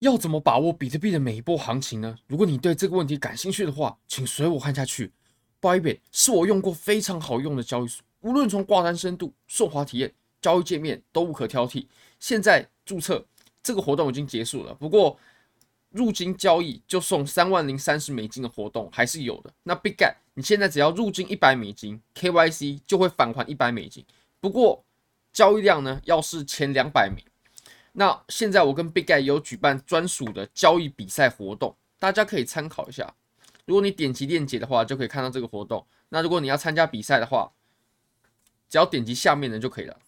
[0.00, 2.16] 要怎么把握比特币的每一波行情呢？
[2.26, 5.12] 如果你对这个问题感兴趣的话，请随我看下去。
[5.58, 10.12] Bybit 是我用过非常好用的交易所，无论从挂单深度、顺滑体验、
[10.42, 11.86] 交易界面都无可挑剔。
[12.20, 13.26] 现在注册
[13.62, 15.18] 这个活动已经结束了，不过
[15.90, 19.50] 入金交易就送三万零三十美金的活动还是有的。
[19.62, 24.04] 那 Bigget，你现在只要入金一百美金，KYC 就会返还一百美金。
[24.40, 24.84] 不过
[25.32, 27.24] 交易量呢，要是前两百名。
[27.98, 33.14] 那现在我跟 Bitget 有举办专属的交易比赛活动，大家可以参考一下。
[33.64, 35.84] 如果你点击链接的话，就可以看到这个活动。
[36.10, 37.50] 那如果你要参加比赛的话，
[38.68, 39.98] 只要点击下面的就可以了。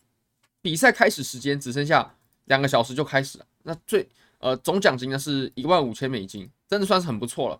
[0.60, 2.14] 比赛开始时间只剩下
[2.44, 3.46] 两个小时就开始了。
[3.62, 4.06] 那最
[4.38, 7.58] 呃总奖金呢是一万五千美金，真的算是很不错了。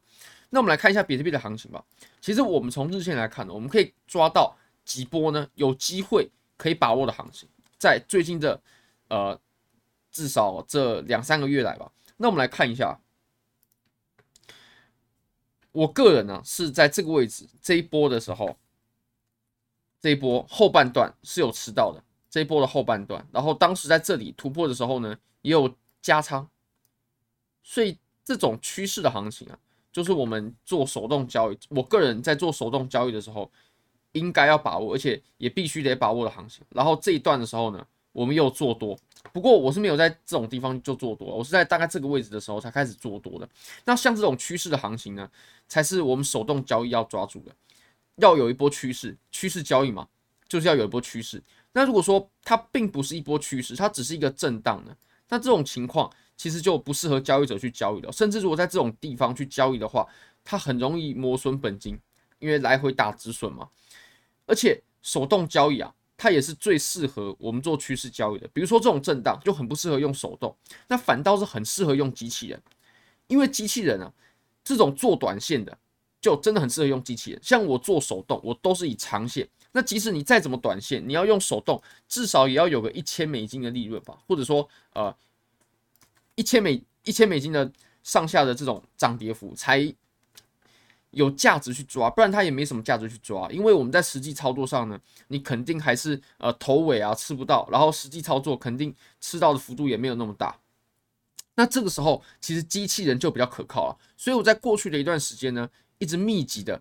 [0.51, 1.83] 那我们来看一下比特币的行情吧。
[2.21, 4.55] 其实我们从日线来看呢，我们可以抓到
[4.85, 7.49] 几波呢有机会可以把握的行情，
[7.79, 8.61] 在最近的
[9.09, 9.41] 呃。
[10.19, 12.99] 至少这两三个月来吧，那我们来看一下，
[15.71, 18.59] 我个人呢是在这个位置这一波的时候，
[20.01, 26.49] 这一波后半段是有吃到的，这一波的后半段，然后当时在这里突破的时候呢，也有加仓，
[27.63, 29.57] 所以这种趋势的行情啊，
[29.93, 33.49] 就是我们做手动交易，我个人在做手动交易的时候，
[34.11, 38.99] 应该要把握，而且也必须得把握的行情，然后这一段的时候呢，我们又做多。
[39.33, 43.49] 不过我是没有在这种地方就做多，我是在大概这个位置的时候才开始做多的。
[43.85, 45.29] 那像这种趋势的行情呢，
[45.67, 47.53] 才是我们手动交易要抓住的，
[48.17, 50.09] 要有一波趋势，趋势交易嘛，
[50.49, 51.43] 就是要有一波趋势。
[51.73, 54.97] 那如果说它并不是一波趋势，它只是一个震荡呢，
[55.29, 58.13] 那这种情况其实就不适合交易者去交易了。
[58.13, 60.07] 甚至如果在这种地方去交易的话，
[60.45, 61.99] 它很容易磨损本金，
[62.39, 63.69] 因为来回打止损嘛。
[64.47, 65.93] 而且手动交易啊。
[66.21, 70.53] 它也是最适合我们做趋势交易的，比如说这种震荡就很不适合用手动，
[70.89, 72.61] 那反倒是很适合用机器人，
[73.29, 74.13] 因为机器人啊，
[74.65, 75.79] 这种做短线的
[76.21, 77.41] 就真的很适合用机器人。
[77.41, 85.15] 像我做手动，我都是以长线，那即使你再怎么短线，你要用手动，至少也要有个一千美金的利润吧，或者说呃
[86.35, 87.71] 一千美一千美金的
[88.03, 89.95] 上下的这种涨跌幅才。
[91.13, 93.51] 有价值去抓，不然它也没什么价值去抓。
[93.51, 100.59] 因为我们在实际操作上呢，你肯定还是呃头尾啊吃不到，然后实际操作肯定吃到的幅度也没有那么大。
[101.55, 103.97] 那这个时候其实机器人就比较可靠了。
[104.17, 106.81] 所以我在过去的一段时间呢，一直密集的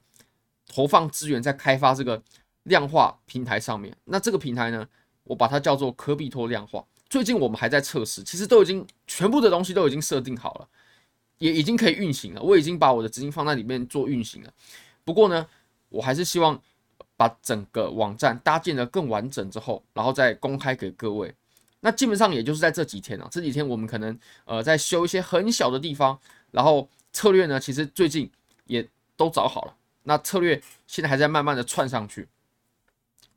[0.67, 2.21] 投放资源在开发这个
[2.63, 3.95] 量化平台上面。
[4.05, 4.87] 那这个平台呢，
[5.23, 6.85] 我把它叫做科比托量化。
[7.09, 10.67] 最近我们还在测试，其实都已经全部的东西都已经设定好了。
[11.37, 14.53] 也已经可以运行了，我已经把我的资金放在里面做运行了。
[15.03, 15.47] 不过呢，
[15.89, 16.59] 我还是希望
[17.15, 21.33] 把整个网站搭建得更完整之后，然后再公开给各位。
[21.79, 26.19] 那基本上也就是在这几天啊，这几天我们可能呃在修一些很小的地方，
[26.51, 28.29] 然后策略呢，其实最近
[28.65, 29.75] 也都找好了。
[30.03, 32.27] 那策略现在还在慢慢的串上去。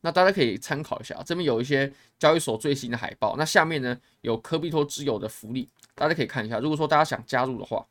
[0.02, 3.36] 那大家可以参考一下，这边有一些交易所最新的海报。
[3.36, 6.58] 那下面呢有科比托之友的福利，大家可以看一下。
[6.58, 7.86] 如果说大家想加入的话，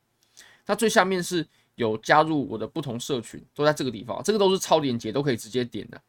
[0.66, 4.20] 那最下面是有加入我的不同社群，都在这个地方。
[4.24, 6.02] 这个都是超链接，都可以直接点的。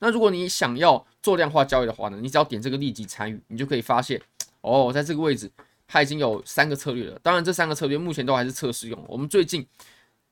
[0.00, 4.20] 那如果你想要做量化交易的话呢，你只要点这个立即参与，你就可以发现
[4.60, 5.48] 哦，在这个位置
[5.86, 7.18] 它已经有三个策略了。
[7.22, 9.04] 当然，这三个策略目前都还是测试用。
[9.06, 9.64] 我们最近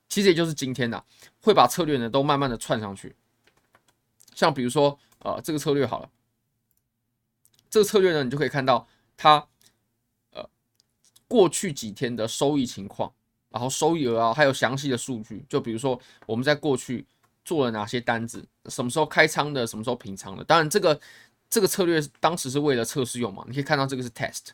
[0.08, 1.00] 其实也就是今天呐，
[1.40, 3.14] 会把策略呢都慢慢的串上去。
[4.34, 4.98] 像比如说。
[5.22, 6.10] 啊、这个策略好了，
[7.70, 9.46] 这个策略呢，你就可以看到它，
[10.32, 10.48] 呃，
[11.28, 13.12] 过去几天的收益情况，
[13.50, 15.44] 然后收益额啊，还有详细的数据。
[15.48, 17.06] 就比如说我们在过去
[17.44, 20.42] 做了哪些单子，什么时候开仓的，什么时候平仓的。
[20.42, 21.00] 当然，这个
[21.48, 23.44] 这个策略当时是为了测试用嘛。
[23.46, 24.48] 你可以看到这个是 test。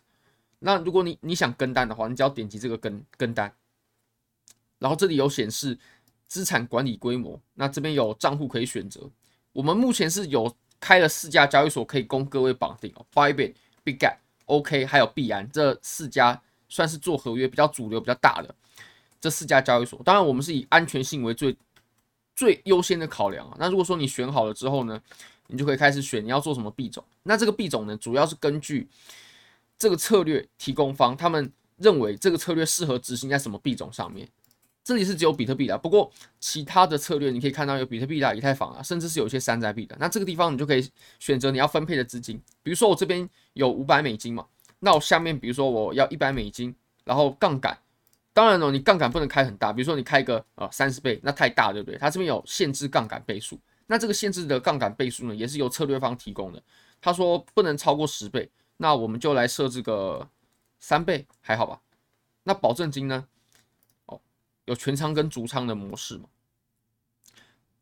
[0.59, 3.55] 那如果你你想跟单的话，你只要点击这个跟跟单，
[4.79, 5.79] 然后这里有显示
[6.27, 9.09] 资产管理规模，那这边有账户可以选择。
[9.59, 13.55] 我们目前是有开了四家交易所可以供各位绑定哦，Bybit、
[13.85, 14.15] Bitget、
[14.47, 18.55] OK，还有币安这四家算是做合约比较主流、比较大的
[19.21, 20.01] 这四家交易所。
[20.05, 21.57] 当然，我们是以安全性为最
[22.37, 23.57] 最优先的考量啊。
[23.59, 25.03] 那如果说你选好了之后呢，
[25.49, 27.05] 你就可以开始选你要做什么币种。
[27.25, 28.89] 那这个币种呢，主要是根据
[29.77, 34.29] 这个策略提供方他们认为这个策略适合执行在什么币种上面。
[34.89, 39.95] 这里是只有比特币的，不过其他的策略你可以看到有比特币的、以太坊啊，甚至是有一些山寨币的。
[40.01, 44.47] 那这个地方你就可以选择你要分配的资金，比如说我这边有五百美金嘛，
[44.79, 46.75] 那我下面比如说我要一百美金，
[47.05, 47.77] 然后杠杆，
[48.33, 51.99] 当然了，你杠杆不能开很大，比如说你开个呃三十倍，那太大，对不对？
[51.99, 56.63] 它这边有限制杠杆倍数，那这个限制的杠杆倍数呢，也是由策略方提供的，
[56.99, 60.27] 他说不能超过十倍，那我们就来设置个
[60.79, 61.79] 三倍，还好吧？
[62.45, 63.27] 那保证金呢？
[64.69, 66.29] 有全仓跟足仓的模式嘛。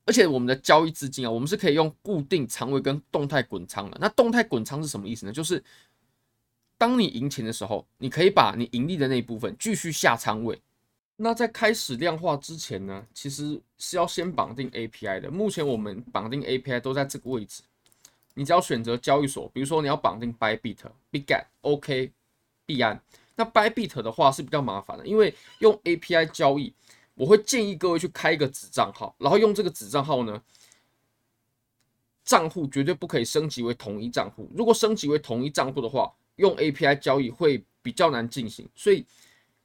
[0.07, 3.99] 而且我们的交易资金啊，我们是可以用固定仓位跟动态滚仓的。
[4.01, 5.33] 那动态滚仓是什么意思呢？
[5.33, 5.63] 就是
[6.79, 10.63] 当你赢钱的时候，你可以把你盈利的那一部分继续下仓位。
[11.17, 15.29] 那在开始量化之前呢，其实是要先绑定 API 的。
[15.29, 17.63] 目前我们绑定 API 都在这个位置。
[18.35, 20.77] 你只要选择交易所，比如说你要绑定 Bybit、
[21.11, 22.13] Bitget、OK、
[22.65, 23.01] 币安。
[23.37, 26.75] 那 Bybit 的话是比较麻烦的，因为用 API 交易。
[27.15, 30.43] 我会建议各位去开一个子账号，然后用这个子账号呢，
[32.27, 34.51] 账户绝对不可以升级为同一账户。
[34.55, 39.07] 如果升级为同一账户的话，用 API 交易会比较难进行，所以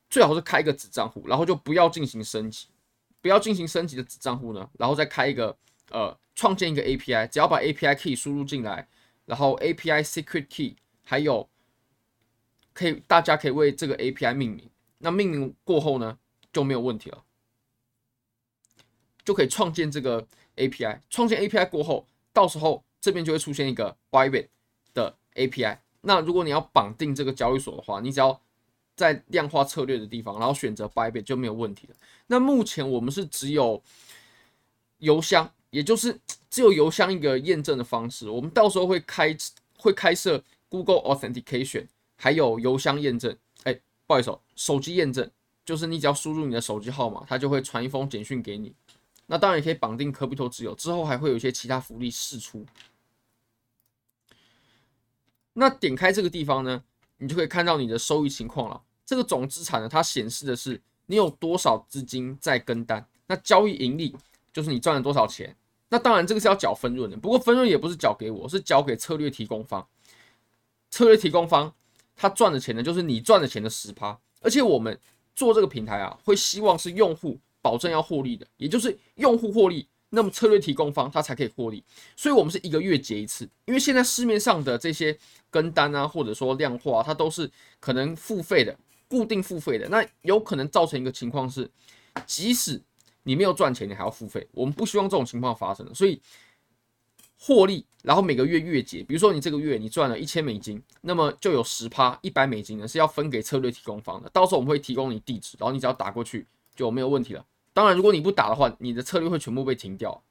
[0.09, 2.67] 最好是开一个子账户，然后就不要进行升级，
[3.19, 5.53] 不要进行升级的子账户呢，然后再开一个
[5.89, 8.87] 呃，创建一个 API，只要把 API key 输入进来，
[9.25, 11.49] 然后 API secret key，还有
[12.73, 14.69] 可以大家可以为这个 API 命名，
[14.99, 16.17] 那命名过后呢，
[16.51, 17.23] 就没有问题了。
[19.23, 24.47] 就可以创建这个 API，创建 API 过后，到时候这边就会出现一个 Bybit
[24.93, 25.77] 的 API。
[26.01, 28.41] 那如果你要绑定这个交易所的话，你只要
[28.95, 31.95] 在量化策略的地方，然后选择 Bybit 就没有问题了。
[32.27, 33.83] 那目前我们是只有
[34.97, 36.19] 邮箱，也就是
[36.49, 38.27] 只有邮箱一个验证的方式。
[38.27, 39.37] 我们到时候会开
[39.77, 41.85] 会开设 Google Authentication，
[42.21, 43.35] 还有邮箱验证。
[43.63, 43.73] 哎，
[44.05, 45.29] 不好意思，手机验证，
[45.65, 48.73] 就是你只要输入你的手机号码，它就会传一封简讯给你。
[49.25, 52.65] 那当然也可以绑定科比托自由，之后还会有一些其他福利释出。
[55.53, 56.83] 那点开这个地方呢，
[57.17, 58.81] 你就可以看到你的收益情况了。
[59.05, 63.05] 这个总资产呢，它显示的是你有多少资金在跟单。
[63.27, 64.15] 那交易盈利
[64.53, 65.55] 就是你赚了多少钱。
[65.89, 69.85] 那当然这个是要缴分润的，不过分润也不是缴给我，是缴给策略提供方。
[70.89, 71.73] 策略提供方
[72.21, 74.17] 他赚的钱呢，就是你赚的钱的十趴。
[74.41, 74.97] 而且我们
[75.35, 77.39] 做这个平台啊，会希望是用户。
[77.63, 81.83] 保证要获利的，也就是用户获利，那么策略提供方他才可以获利。
[82.15, 85.15] 所以，我们是一个月结一次，因为现在市面上的这些
[85.51, 87.47] 跟单啊，或者说量化，它都是
[87.79, 88.75] 可能付费的，
[89.07, 89.87] 固定付费的。
[89.89, 91.69] 那有可能造成一个情况是，
[92.25, 92.81] 即使
[93.21, 94.47] 你没有赚钱，你还要付费。
[94.53, 96.19] 我们不希望这种情况发生，所以
[97.43, 99.01] 获利，然后每个月月结。
[99.01, 104.29] 比如说，你这个月你赚了一千美金，那么就有十趴一百美金呢是要分给策略提供方的。
[104.29, 106.45] 到时候我们会提供你地址，然后你只要打过去
[106.75, 107.43] 就没有问题了。
[107.73, 110.21] 当然，如果你不打的话，你的策略会全部被停掉。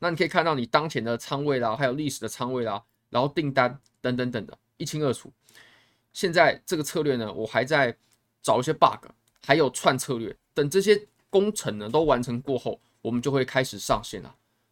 [0.00, 5.30] 那你可以看到你当前的仓位啦，还有历史的仓位啦，然后订单等等等的，一清二楚。
[6.12, 7.96] 现在这个策略呢，我还在
[8.42, 9.06] 找一些 bug，
[9.46, 10.36] 还有串策略。
[10.52, 14.34] 等这些工程呢都完成过后，我们就会开始上线了。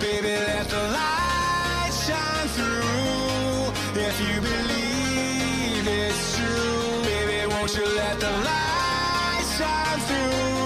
[0.00, 4.00] baby, let the light shine through.
[4.00, 10.59] If you believe it's true, baby, won't you let the light shine through?